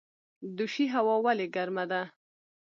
دوشي 0.57 0.85
هوا 0.93 1.15
ولې 1.25 1.47
ګرمه 1.55 1.85
ده؟ 1.91 2.01